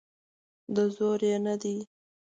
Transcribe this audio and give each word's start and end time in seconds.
د 0.75 0.77
زور 0.95 1.19
یې 1.29 1.35
نه 1.45 1.55
دی. 1.61 1.77